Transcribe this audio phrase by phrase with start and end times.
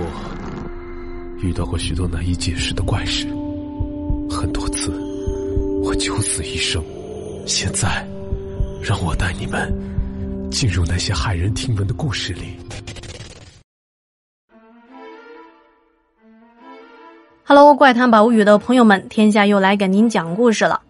[0.00, 3.26] 我遇到过许多难以解释的怪事，
[4.30, 4.92] 很多次
[5.82, 6.80] 我九死一生。
[7.46, 8.06] 现在，
[8.80, 9.72] 让我带你们
[10.50, 12.56] 进入那些骇人听闻的故事里。
[17.44, 20.80] Hello，怪谈宝语的朋友们，天下又来给您讲故事了。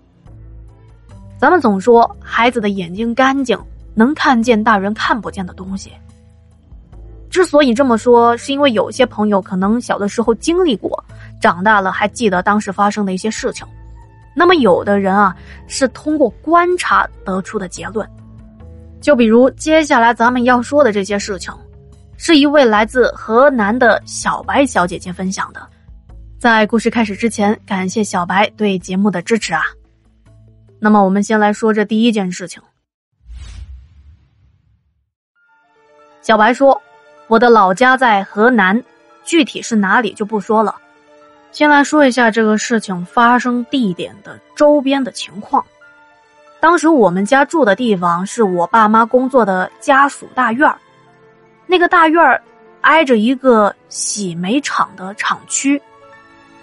[1.39, 3.57] 咱们总说孩子的眼睛干净，
[3.95, 5.93] 能看见大人看不见的东西。
[7.31, 11.05] 之所以这么说，是因为有些朋友可能小的时候经历过，
[11.41, 13.67] 长大了还记得当时发生的一些事情。
[14.35, 15.37] 那么有的人啊，
[15.67, 18.09] 是通过观察得出的结论。
[19.01, 21.53] 就比如接下来咱们要说的这些事情，
[22.17, 25.61] 是一位来自河南的小白小姐姐分享的。
[26.39, 29.63] 在故事开始之前，感谢小白对节目的支持啊。
[30.81, 32.63] 那么我们先来说这第一件事情。
[36.23, 36.81] 小白说
[37.29, 38.83] ：“我的老家在河南，
[39.23, 40.75] 具体是哪里就不说了。
[41.53, 45.65] 先来说一下这个事情发生地点的周边的情况。
[46.59, 50.75] 当时我们家住的地方是我爸妈工作的家属大院
[51.67, 52.43] 那个大院
[52.81, 55.81] 挨着一个洗煤厂的厂区。”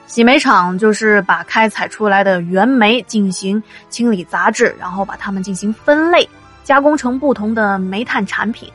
[0.08, 6.28] 洗煤厂就是把开采出来的原煤进行清理杂质，然后把它们进行分类，
[6.64, 8.72] 加工成不同的煤炭产品。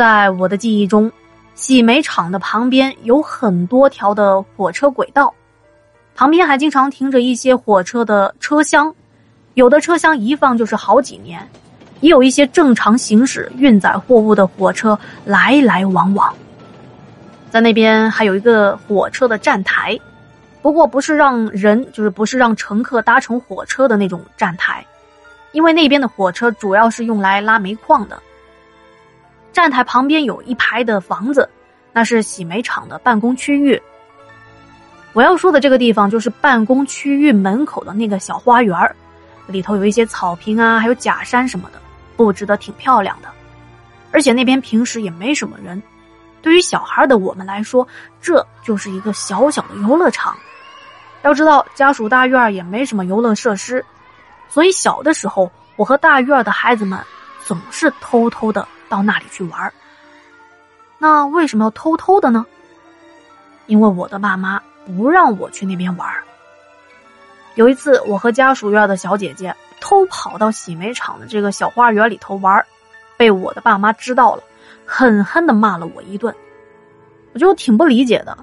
[0.00, 1.12] 在我的记忆中，
[1.54, 5.30] 洗煤厂的旁边有很多条的火车轨道，
[6.14, 8.94] 旁边还经常停着一些火车的车厢，
[9.52, 11.46] 有的车厢一放就是好几年，
[12.00, 16.32] 也有一些正常行驶运载货物的火车来来往往。
[17.50, 20.00] 在那边还有一个火车的站台。
[20.62, 24.82] 不过不是让人，就是不是让乘客搭乘火车的那种站台，
[25.52, 28.18] 因为那边的火车主要是用来拉煤矿的。
[29.52, 31.48] 站台旁边有一排的房子，
[31.92, 33.80] 那是洗煤厂的办公区域。
[35.12, 38.78] 我要说的这个地方就是办公区域门口的那个小花园
[39.46, 41.80] 里头有一些草坪啊，还有假山什么的，
[42.16, 43.28] 布置的挺漂亮的。
[44.12, 45.82] 而且那边平时也没什么人，
[46.42, 47.86] 对于小孩的我们来说，
[48.20, 50.36] 这就是一个小小的游乐场。
[51.22, 53.84] 要知道，家属大院也没什么游乐设施，
[54.48, 56.98] 所以小的时候，我和大院的孩子们
[57.44, 59.72] 总是偷偷的到那里去玩。
[60.98, 62.44] 那为什么要偷偷的呢？
[63.66, 66.06] 因为我的爸妈不让我去那边玩。
[67.54, 72.62] 有一次，我和家属院的小姐姐偷跑到洗煤厂的这个小花园里头玩，
[73.16, 74.42] 被我的爸妈知道了，
[74.84, 76.34] 狠狠的骂了我一顿。
[77.32, 78.36] 我就挺不理解的。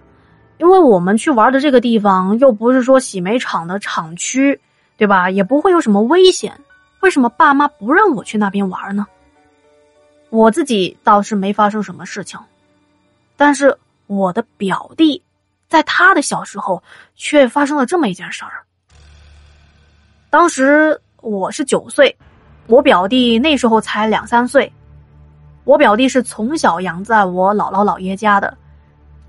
[0.57, 4.59] 因为我们去玩的这个地方又不是说洗煤厂的厂区，
[4.97, 5.29] 对吧？
[5.29, 6.59] 也不会有什么危险，
[7.01, 9.05] 为什么爸妈不让我去那边玩呢？
[10.29, 12.39] 我自己倒是没发生什么事情，
[13.37, 13.77] 但是
[14.07, 15.23] 我的表弟，
[15.69, 16.83] 在他的小时候
[17.15, 18.63] 却发生了这么一件事儿。
[20.29, 22.15] 当时我是九岁，
[22.67, 24.71] 我表弟那时候才两三岁，
[25.63, 28.55] 我表弟是从小养在我姥姥姥爷家的。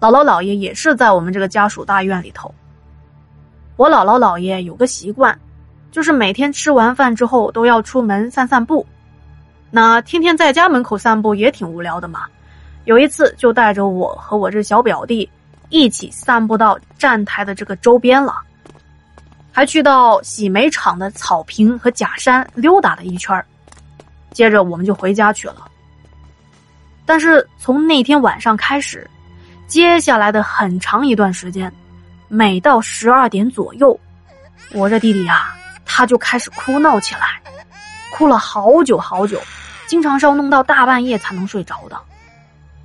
[0.01, 2.53] 姥姥姥爷也是在我们这个家属大院里头。
[3.77, 5.39] 我姥姥姥爷有个习惯，
[5.93, 8.85] 就是每天吃完饭之后都要出门散散步。
[9.71, 12.25] 那天天在家门口散步也挺无聊的嘛。
[12.85, 15.29] 有一次就带着我和我这小表弟
[15.69, 18.39] 一起散步到站台的这个周边了，
[19.53, 23.45] 还去到洗煤厂的草坪和假山溜达了一圈
[24.31, 25.69] 接着我们就回家去了。
[27.05, 29.09] 但是从那天晚上开始。
[29.67, 31.71] 接下来的很长一段时间，
[32.27, 34.01] 每到十二点左右，
[34.73, 37.39] 我这弟弟呀，他就开始哭闹起来，
[38.19, 39.41] 哭了好久好久，
[39.87, 41.97] 经常是要弄到大半夜才能睡着的。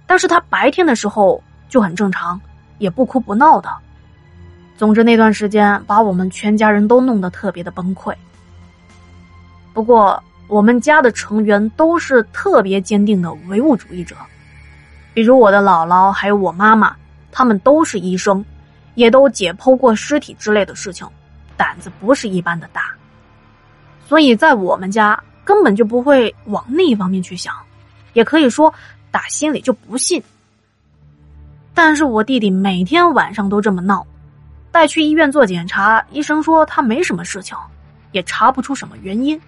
[0.05, 2.39] 但是他白天的时候就很正常，
[2.77, 3.67] 也不哭不闹的。
[4.77, 8.13] 总之那段时间把我们全家人都弄得特别的崩溃。
[9.73, 14.15] 不过我们家的成员都是特别坚定的唯物主义者。
[15.15, 16.95] 比如我的姥姥，还有我妈妈，
[17.31, 18.45] 他们都是医生，
[18.93, 21.07] 也都解剖过尸体之类的事情，
[21.57, 22.83] 胆子不是一般的大。
[24.07, 27.53] 所以在我们家根本就不会往那一方面去想，
[28.13, 28.73] 也可以说
[29.11, 30.21] 打心里就不信。
[31.73, 34.05] 但是我弟弟每天晚上都这么闹，
[34.71, 37.57] 带去医院做检查，医生说他没什么事情，
[38.11, 39.39] 也查不出什么原因。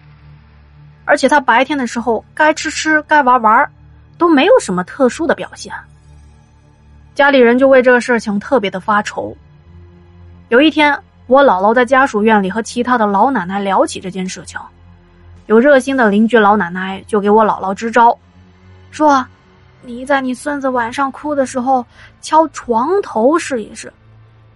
[1.06, 3.72] 而且他白天的时候该吃吃，该玩玩。
[4.18, 5.74] 都没有什么特殊的表现，
[7.13, 9.36] 家里人就为这个事情特别的发愁。
[10.48, 14.60] 有一天，我姥姥在家属院里和其他的老奶奶聊起这件事情，
[15.48, 18.16] 有热心的邻居老奶奶就给我姥姥支招，
[18.92, 19.25] 说
[19.81, 21.86] ：“你在你孙子晚上哭的时候
[22.22, 23.92] 敲床头试一试，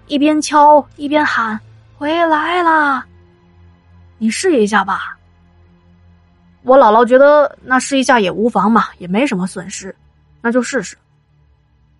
[0.07, 1.59] 一边敲一边喊
[1.97, 3.05] 回来啦。
[4.19, 5.17] 你试一下吧。
[6.61, 9.95] 我姥姥觉得那试一下也无妨嘛，也没什么损失，
[10.41, 10.95] 那就试试。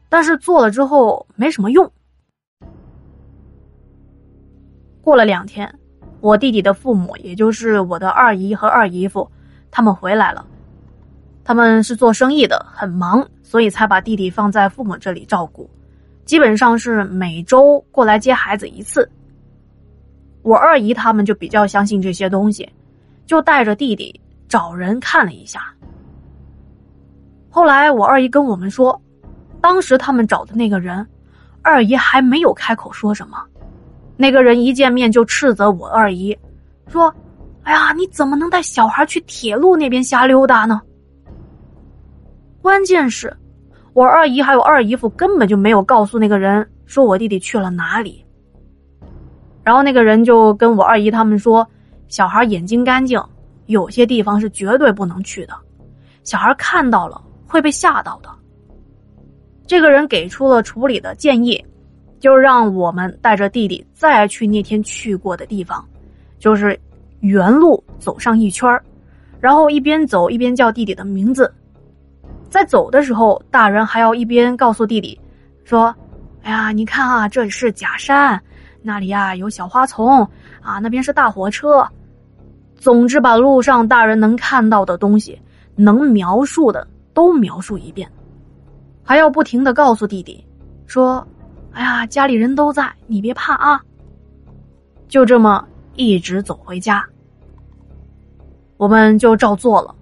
[0.09, 1.91] 但是做了之后没什么用。
[5.09, 5.73] 过了两天，
[6.21, 9.27] 我弟弟的父母，也就是我的二姨和二姨夫，
[9.71, 10.45] 他们回来了。
[11.43, 15.67] 他们是做生意的，很忙，所以才把弟弟放在父母这里照顾，
[16.25, 19.09] 基本上是每周过来接孩子一次。
[20.43, 22.69] 我二姨他们就比较相信这些东西，
[23.25, 25.73] 就带着弟弟找人看了一下。
[27.49, 29.01] 后来我二姨跟我们说，
[29.59, 31.03] 当时他们找的那个人，
[31.63, 33.43] 二姨还没有开口说什么，
[34.21, 36.37] 那个人一见面就斥责我二姨，
[36.89, 37.13] 说
[37.63, 40.81] ：“哎呀，你怎么能带小孩去铁路那边瞎溜达呢？”
[42.61, 43.33] 关键是，
[43.93, 48.21] 我二姨还有二姨夫根本就没有告诉那个人说我弟弟去了哪里。
[49.63, 51.65] 然后那个人就跟我二姨他们说
[52.09, 53.23] ：“小孩眼睛干净，
[53.67, 55.53] 有些地方是绝对不能去的，
[56.25, 58.29] 小孩看到了会被吓到的。”
[59.65, 61.63] 这个人给出了处理的建议，
[62.19, 65.83] 就让我们带着弟弟再去那天去过的地方，
[66.37, 66.79] 就是
[67.21, 68.69] 原路走上一圈
[69.39, 71.51] 然后一边走一边叫弟弟的名字。
[72.49, 75.19] 在走的时候，大人还要一边告诉弟弟，
[75.63, 75.95] 说
[76.43, 78.41] ：“哎呀，你看啊，这里是假山，
[78.81, 80.27] 那里呀有小花丛
[80.61, 81.87] 啊，那边是大火车。
[82.75, 85.39] 总之，把路上大人能看到的东西，
[85.75, 88.09] 能描述的都描述一遍，
[89.03, 90.43] 还要不停的告诉弟弟，
[90.87, 91.25] 说
[91.79, 93.81] ：‘哎呀，家里人都在，你别怕啊。’
[95.07, 95.65] 就这么
[95.95, 97.05] 一直走回家，
[98.75, 99.95] 我们就照做了。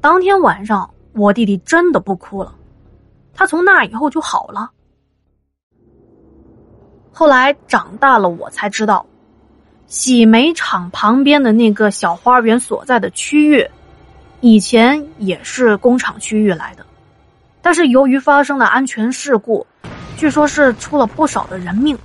[0.00, 2.54] 当天晚上。”我弟弟真的不哭了，
[3.34, 4.70] 他从那以后就好了。
[7.10, 9.04] 后来长大了，我才知道，
[9.88, 13.68] 洗煤厂旁边的那个小花园所在的区域，
[14.40, 16.86] 以前也是工厂区域来的，
[17.62, 19.66] 但是由于发生了安全事故，
[20.18, 21.96] 据说是出了不少的人命。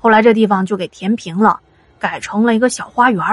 [0.00, 1.60] 后来这地方就给填平了，
[2.00, 3.24] 改成了一个小花园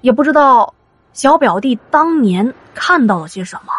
[0.00, 0.74] 也不知道。
[1.12, 3.72] 小表弟当年看到了些什么？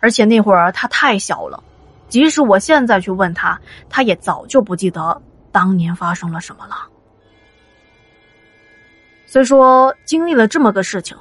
[0.00, 1.62] 而且那会儿他太小了，
[2.08, 3.60] 即使我现在去问他，
[3.90, 5.20] 他也早就不记得
[5.52, 6.88] 当年发生了什么了。
[9.26, 11.14] 虽说经历了这么个事情，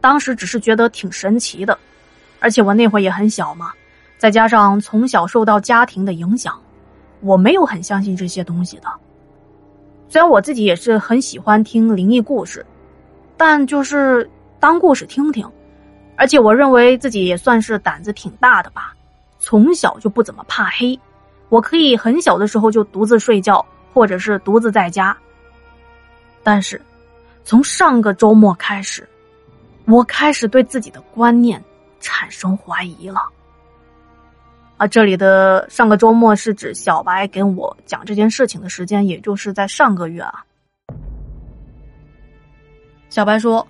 [0.00, 1.78] 当时只是觉得挺神奇的，
[2.40, 3.72] 而且我那会儿也很小嘛，
[4.22, 6.56] 再加上从小受到家庭的影响，
[7.22, 8.84] 我没有很相信这些东西的。
[10.08, 12.64] 虽然我自己也是很喜欢听灵异故事。
[13.36, 14.30] 但就是
[14.60, 15.44] 当故事听听，
[16.14, 18.94] 而且我认为自己也算是胆子挺大的吧。
[19.40, 20.96] 从小就不怎么怕黑，
[21.48, 25.16] 我可以很小的时候就独自睡觉，或者是独自在家。
[26.44, 26.80] 但是，
[27.42, 29.08] 从上个周末开始，
[29.86, 31.60] 我开始对自己的观念
[31.98, 33.22] 产生怀疑了。
[34.82, 40.44] 啊，这里的上个周末是指小白跟我讲这件事情的时间，也就是在上个月啊。
[43.08, 43.64] 小白说：“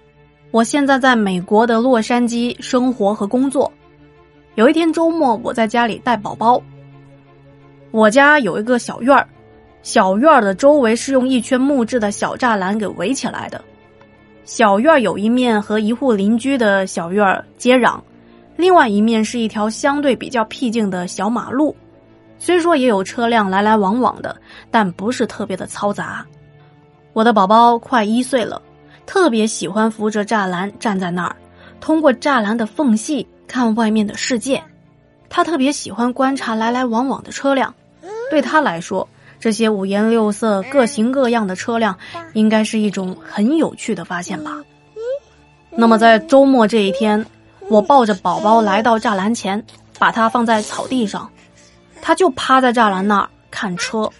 [0.53, 3.71] 我现在在美国的洛杉矶生活和工作。
[4.55, 6.63] 有一天周末，我在家里带宝宝。
[7.91, 9.29] 我家有一个小院儿，
[9.83, 13.63] 小院儿的周围是用一圈木质的小栅栏给围起来的。
[14.47, 18.01] 小院儿有一面和一户邻居的小院儿接壤，
[18.57, 21.75] 另外一面是一条相对比较僻静的小马路。
[22.39, 24.37] 虽说也有车辆来来往往的，
[24.71, 26.27] 但不是特别的嘈杂。
[27.13, 28.61] 我的宝宝快一岁了。”
[29.05, 31.35] 特别喜欢扶着栅栏站在那儿，
[31.81, 34.63] 通过栅栏的缝隙看外面的世界。
[35.29, 37.75] 他特别喜欢观察来来往往的车辆，
[38.31, 39.07] 对他来说，
[39.41, 41.99] 这些五颜六色、各型各样的车辆
[42.33, 44.63] 应该是一种很有趣的发现吧。
[45.69, 47.27] 那么在周末这一天，
[47.73, 49.65] 我抱着宝宝来到栅栏前，
[49.99, 51.31] 把它放在草地上，
[52.03, 54.11] 他就趴在栅栏那儿看车。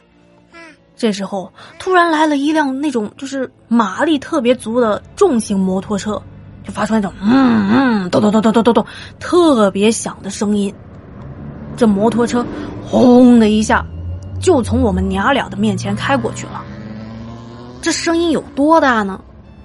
[0.97, 6.13] 这时候，突然来了一辆那种就是马力特别足的重型摩托车，
[6.65, 8.87] 就发出那种嗯嗯咚咚咚咚咚咚咚
[9.21, 10.75] 特别响的声音。
[11.77, 12.47] 这摩托车
[12.87, 13.85] 轰的一下，
[14.41, 16.65] 就从我们娘俩的面前开过去了。
[17.83, 19.21] 这声音有多大呢？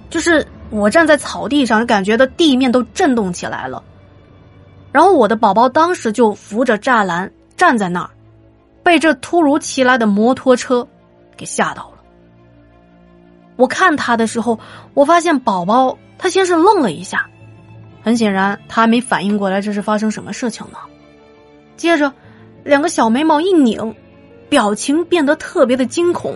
[0.09, 3.83] 就是我站在草地上，感觉的地面都震动起来了。
[4.91, 8.09] 然后我的宝宝当时就扶着栅栏站在那儿，
[8.83, 10.87] 被这突如其来的摩托车。
[11.35, 11.97] 给吓到了。
[13.57, 14.59] 我看他的时候，
[14.95, 17.29] 我发现宝宝他先是愣了一下，
[18.03, 20.79] 很显然，他还没反应过来这是发生什么事情呢。
[21.75, 22.11] 接着，
[22.63, 23.95] 两个小眉毛一拧，
[24.49, 26.35] 表情变得特别的惊恐，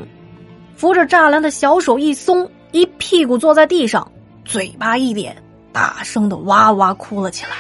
[0.75, 4.11] 扶着栅栏的小手一松，一屁股坐在地上，
[4.45, 5.36] 嘴巴一咧，
[5.71, 7.51] 大声的哇哇哭了起来。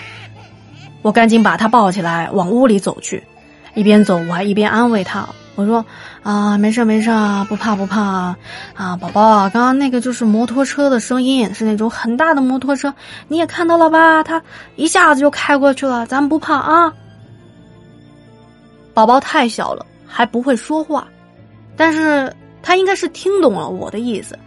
[1.01, 3.23] 我赶紧把他抱起来往屋里走去，
[3.73, 5.27] 一边走我还一边安慰他。
[5.55, 5.85] 我说
[6.23, 8.37] ：“啊，没事没事啊，不怕不怕啊，
[8.73, 12.93] 啊，宝宝啊，刚刚那个就是摩托车的声音，是那种很大的摩托车，
[13.27, 14.23] 你也看到了吧？
[14.23, 14.41] 他
[14.75, 16.93] 一下子就开过去了，咱们不怕啊。”
[18.93, 21.07] 宝宝太小了，还不会说话，
[21.75, 22.33] 但是
[22.63, 24.37] 他应该是听懂了我的意思。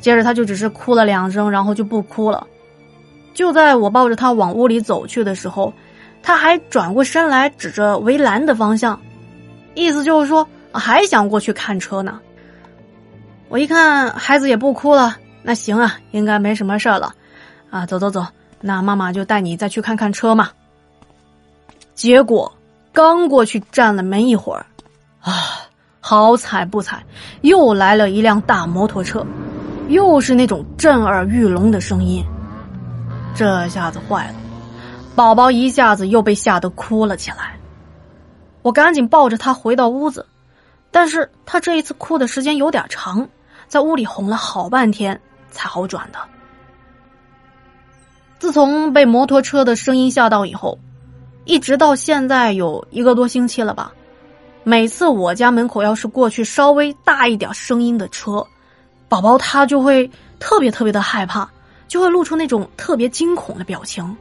[0.00, 2.46] 接着他就只是哭了两声，然后就不哭了。
[3.34, 5.72] 就在我抱着他往屋里走去的时候，
[6.22, 8.98] 他还转过身来，指着围栏的方向。
[9.74, 12.20] 意思就是说，还想过去看车呢。
[13.48, 17.14] 我一看孩子也不哭了，那行啊，应该没什么事了，
[17.70, 18.26] 啊，走走走，
[18.60, 20.50] 那妈妈就带你再去看看车嘛。
[21.94, 22.52] 结果
[22.92, 24.66] 刚过去站了没一会儿，
[25.20, 25.32] 啊，
[26.00, 27.04] 好彩不彩，
[27.42, 29.24] 又来了一辆大摩托车，
[29.88, 32.24] 又是那种震耳欲聋的声音。
[33.34, 34.34] 这下子坏了，
[35.14, 37.58] 宝宝一下子又被吓得哭了起来。
[38.62, 40.26] 我赶紧抱着他回到屋子，
[40.90, 43.28] 但是他这一次哭的时间有点长，
[43.68, 46.18] 在屋里哄了好半天才好转的。
[48.38, 50.78] 自从被摩托车的声音吓到以后，
[51.44, 53.92] 一直到现在有一个多星期了吧。
[54.64, 58.44] 每次我家门口要是过去稍微大一点声音的车，
[59.08, 61.48] 宝宝他就会特别特别的害怕，
[61.88, 64.16] 就会露出那种特别惊恐的表情。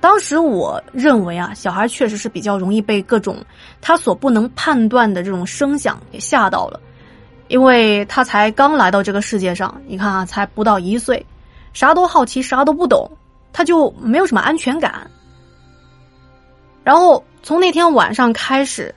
[0.00, 3.44] 当时我认为啊，小孩确实是比较容易被各种
[3.80, 6.80] 他所不能判断的这种声响给吓到了，
[7.48, 11.26] 因为他才刚来到这个世界上，你看啊，才不到一岁，
[11.72, 13.10] 啥都好奇，啥都不懂，
[13.52, 15.10] 他就没有什么安全感。
[16.84, 18.94] 然后从那天晚上开始，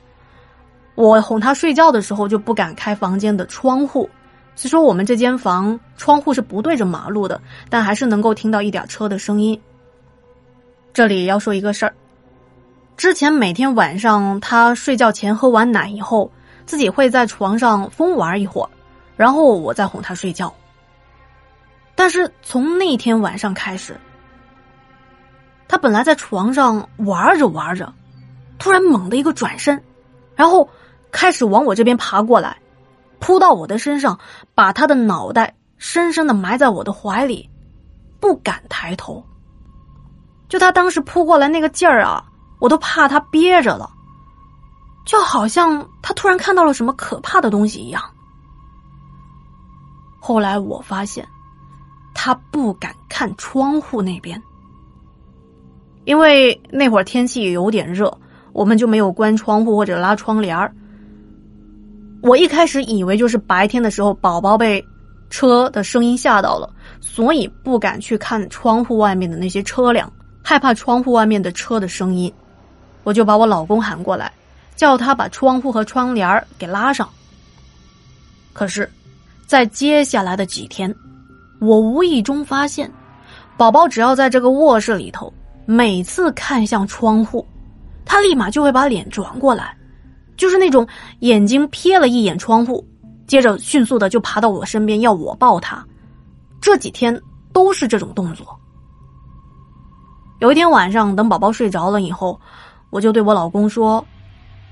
[0.96, 4.10] 我哄他睡觉的时候就不敢开房间的窗户。
[4.56, 9.60] 虽说我们这间房窗户是不对着马路的，但还是能够听到一点车的声音。
[10.94, 11.94] 这里要说一个事儿，
[12.98, 16.30] 之前每天晚上他睡觉前喝完奶以后，
[16.66, 18.70] 自己会在床上疯玩一会儿，
[19.16, 20.54] 然后我再哄他睡觉。
[21.96, 23.98] 但是从那天晚上开始，
[25.68, 27.92] 他本来在床上玩着玩着，
[28.60, 29.82] 突然猛的一个转身，
[30.36, 30.68] 然后
[31.12, 32.58] 开始往我这边爬过来，
[33.20, 34.20] 扑到我的身上，
[34.56, 37.50] 把他的脑袋深深的埋在我的怀里，
[38.20, 39.24] 不敢抬头。
[40.48, 42.26] 就他当时扑过来那个劲儿啊，
[42.60, 43.90] 我都怕他憋着了，
[45.06, 48.04] 就好像他突然看到了什么可怕的东西一样。
[50.20, 51.28] 后来我发现，
[52.14, 54.42] 他不敢看窗户那边，
[56.06, 58.16] 因为那会儿天气有点热，
[58.52, 60.74] 我们就没有关窗户或者拉窗帘儿。
[62.22, 64.86] 我一开始以为就是白天的时候宝宝被
[65.30, 70.12] 车的声音吓到了，所以不敢去看窗户外面的那些车辆。
[70.44, 72.32] 害怕窗户外面的车的声音，
[73.04, 74.32] 我就把我老公喊过来，
[74.76, 77.08] 叫他把窗户和窗帘给拉上。
[78.52, 78.90] 可是，
[79.46, 80.94] 在接下来的几天，
[81.60, 82.92] 我无意中发现，
[83.56, 85.32] 宝宝只要在这个卧室里头，
[85.66, 87.48] 每次看向窗户，
[88.04, 89.78] 他立马就会把脸转过来，
[90.38, 90.88] 就是那种
[91.20, 92.86] 眼睛瞥了一眼窗户，
[93.28, 95.86] 接着迅速的就爬到我身边要我抱他。
[96.60, 97.20] 这几天
[97.54, 98.60] 都是这种动作。
[100.40, 102.40] 有一天晚上，等宝宝睡着了以后，
[102.90, 104.04] 我就对我老公说：“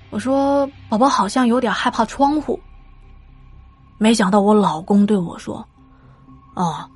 [0.10, 2.60] 我说宝宝好像有点害怕窗户。”
[4.00, 5.64] 没想到我老公对我说
[6.56, 6.90] ：“啊，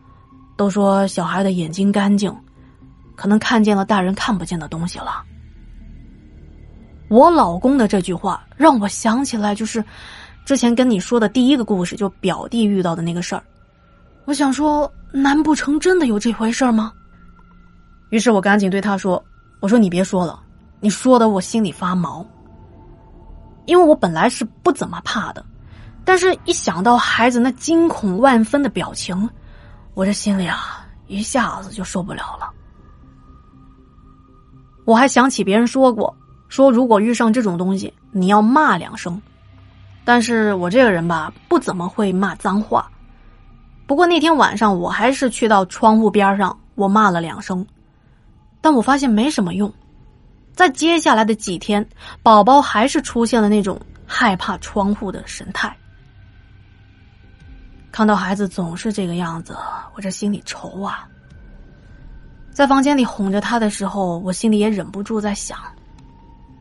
[0.56, 2.34] 都说小孩的眼睛干净，
[3.16, 5.24] 可能看见了大人看不见的东西了。”
[7.14, 9.86] 我老公的这句话让我想起来，就是
[10.46, 13.44] 之前跟你说的第一个故事，就表弟遇到的那个事儿。
[14.26, 16.92] 我想说，难不成真的有这回事吗？
[18.10, 19.24] 于是我赶紧对他说
[19.62, 20.42] ：“我说你别说了，
[20.80, 22.26] 你说的我心里发毛。
[23.66, 25.46] 因为我本来是不怎么怕的，
[26.04, 29.30] 但是一想到孩子那惊恐万分的表情，
[29.94, 32.50] 我这心里啊一下子就受不了了。
[34.84, 36.16] 我还想起别人说过，
[36.54, 39.20] 说如果遇上这种东西，你要骂两声。
[40.06, 42.88] 但是我这个人吧，不怎么会骂脏话。
[43.88, 47.66] 不过那天晚上，我还是去到窗户边上，我骂了两声。”
[48.62, 49.74] 但我发现没什么用，
[50.54, 51.84] 在接下来的几天，
[52.22, 55.76] 宝宝还是出现了那种害怕窗户的神态。
[57.92, 59.58] 看到孩子总是这个样子，
[59.96, 61.08] 我这心里愁啊。
[62.52, 65.58] 在房间里哄着他的时候，我心里也忍不住在想，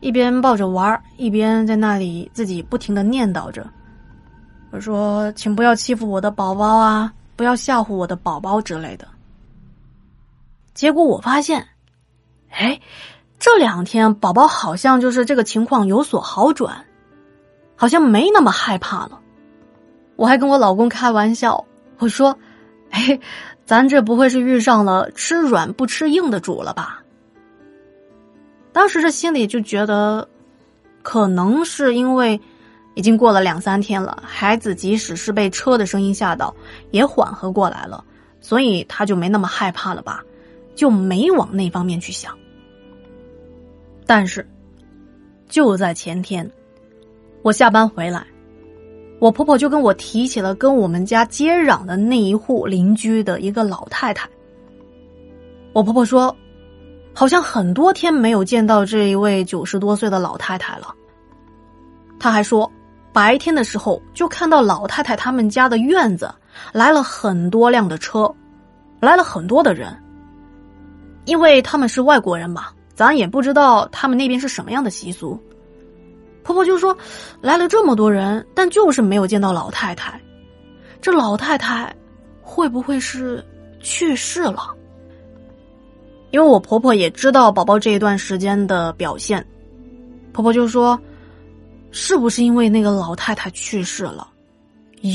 [0.03, 3.65] 一边抱着玩一边在那里自己不停的念叨着
[4.69, 9.07] ：“我说，请不要欺负我的宝宝啊，不要吓唬我的宝宝之类的。”
[10.75, 11.65] 结果我发现，
[12.49, 12.81] 哎，
[13.39, 16.85] 这两天宝宝好像就是这个情况有所好转，
[17.77, 19.19] 好像没那么害怕了。
[20.17, 21.63] 我还跟我老公开玩笑，
[21.99, 22.37] 我说
[22.91, 23.19] ：“哎。”
[23.65, 27.01] 咱这不会是遇上了吃软不吃硬的主了吧？
[28.73, 30.27] 当时这心里就觉得，
[31.01, 32.39] 可能是因为
[32.95, 36.53] 已经过了两三天了，孩子即使是被车的声音吓到，
[36.91, 38.03] 也缓和过来了，
[38.41, 40.23] 所以他就没那么害怕了吧，
[40.75, 42.35] 就没往那方面去想。
[44.05, 44.45] 但是，
[45.47, 46.51] 就在前天，
[47.41, 48.25] 我下班回来。
[49.19, 54.27] 我婆婆就跟我提起了跟我们家接壤的那一户邻居的一个老太太。
[55.71, 56.35] 我婆婆说，
[57.13, 60.93] 好像很多天没有见到这一位九十多岁的老太太了。
[62.19, 62.71] 她还说，
[63.11, 66.33] 白天的时候就看到老太太他们家的院子
[66.71, 68.33] 来了很多辆的车，
[68.99, 69.95] 来了很多的人。
[71.25, 75.41] 因为他们是外国人嘛，咱也不知道他们那边是什么样的习俗。
[76.43, 76.97] 婆婆就说
[77.39, 80.19] ：“来了这么多人，但就是没有见到老太太。
[80.99, 81.95] 这老太太
[82.41, 83.41] 会不会是
[83.79, 84.75] 去世了？
[86.33, 89.45] 因为我婆婆也知道宝宝这一段时间的表现。
[90.31, 90.99] 婆婆就说：
[91.91, 94.27] 是不是因为那个老太太去世了，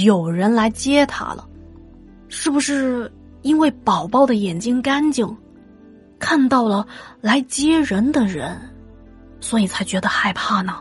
[0.05, 1.45] 有人来接她了？
[2.29, 3.11] 是不是
[3.43, 5.27] 因为宝宝的眼睛干净，
[6.21, 6.87] 看到了
[7.21, 8.57] 来接人的人，
[9.41, 10.77] 所以才觉得害怕呢？”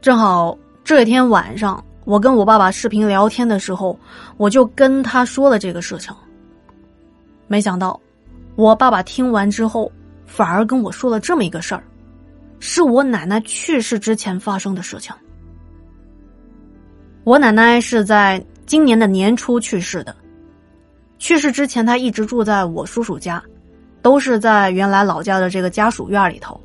[0.00, 3.98] 正好这天晚上，我跟我爸爸视频聊天的时候，
[4.36, 6.14] 我就跟他说了这个事情。
[7.50, 8.00] 没想到，
[8.54, 9.90] 我爸爸听完之后，
[10.24, 11.82] 反而跟我说了这么一个事儿，
[12.60, 15.12] 是我奶奶去世之前发生的事情。
[17.24, 20.14] 我奶奶是在今年的年初去世的，
[21.18, 23.42] 去世之前她一直住在我叔叔家，
[24.00, 26.58] 都是在原来老家的这个家属院里头。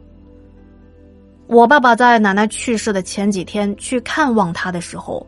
[1.48, 5.26] 我爸爸在奶奶去世的前几天去看望她的时候，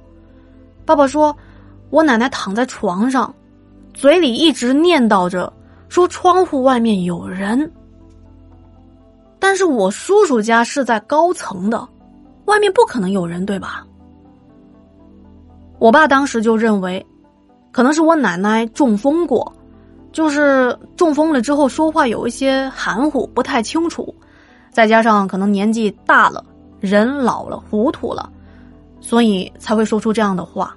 [0.86, 1.36] 爸爸说
[1.89, 3.34] ：“我奶奶躺在床上，
[3.93, 5.51] 嘴里一直念叨着
[5.89, 7.71] 说窗户外面有人。
[9.39, 11.88] 但是我叔叔家是在高层的，
[12.45, 13.86] 外面不可能有人，对吧？”
[15.80, 17.06] 我爸当时就认为，
[17.71, 19.54] 可能是我奶奶中风过，
[20.12, 24.13] 就是中风了之后说话有一些含糊，不太清楚。
[24.71, 26.43] 再加上可能年纪大了，
[26.80, 28.32] 人老了，糊涂了，
[29.00, 30.76] 所以才会说出这样的话。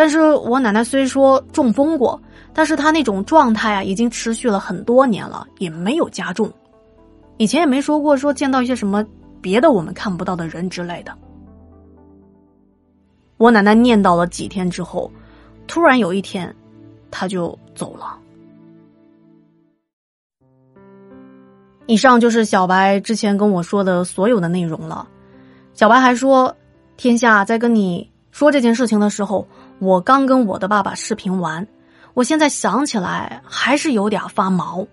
[0.00, 2.18] 但是我奶奶虽说中风过，
[2.54, 6.50] 但是她那种状态啊，已经持续了很多年了，也没有加重。
[7.36, 9.04] 以前也没说过说见到一些什么
[9.42, 11.14] 别的我们看不到的人之类的。
[13.36, 15.12] 我奶奶念叨了几天之后，
[15.66, 16.56] 突然有一天，
[17.10, 18.16] 她就走了。
[21.84, 25.06] 以上就是小白之前跟我说的所有的内容了。
[25.74, 26.56] 小白还说，
[26.96, 29.46] 天下在跟你说这件事情的时候，
[29.80, 31.66] 我刚跟我的爸爸视频完，
[32.14, 34.86] 我现在想起来还是有点发毛，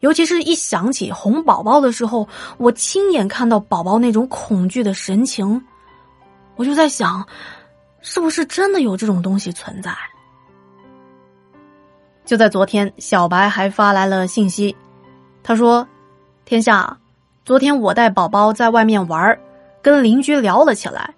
[0.00, 2.26] 尤其是一想起哄宝宝的时候，
[2.56, 5.62] 我亲眼看到宝宝那种恐惧的神情，
[6.56, 7.24] 我就在想，
[8.00, 9.94] 是不是真的有这种东西存在？
[12.24, 14.74] 就在昨天，小白还发来了信息，
[15.42, 15.86] 他说。
[16.48, 16.96] 天下，
[17.44, 19.36] 昨天我带宝宝在外面玩
[19.82, 21.12] 跟邻居聊了起来。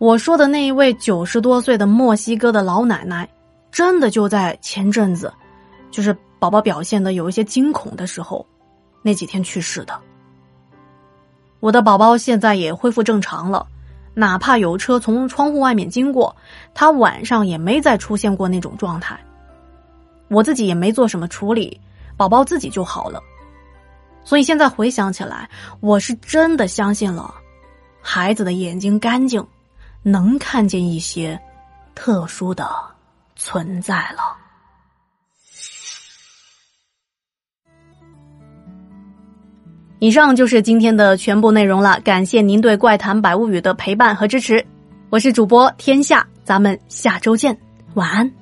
[0.00, 3.28] 我说的那一位九十多岁的墨西哥的老奶奶，
[3.70, 5.30] 真的就在前阵子，
[5.90, 8.46] 就是宝宝表现的有一些惊恐的时候，
[9.02, 9.92] 那几天去世的。
[11.60, 13.66] 我的宝宝现在也恢复正常了，
[14.14, 16.34] 哪怕有车从窗户外面经过，
[16.72, 19.20] 他晚上也没再出现过那种状态。
[20.28, 21.78] 我自己也没做什么处理，
[22.16, 23.22] 宝宝自己就好了。
[24.24, 27.34] 所以现在回想起来，我是真的相信了，
[28.00, 29.46] 孩子的眼睛干净，
[30.02, 31.38] 能看见一些
[31.94, 32.68] 特殊的
[33.36, 34.36] 存在了。
[39.98, 44.66] 以上就是今天的全部内容了，感谢您对《怪谈百物语》的陪伴和支持，
[45.10, 47.58] 我是主播天下，咱们下周见，
[47.92, 48.39] 晚安。